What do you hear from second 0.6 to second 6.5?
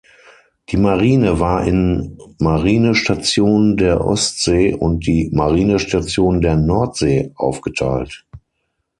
Die Marine war in Marinestation der Ostsee und die Marinestation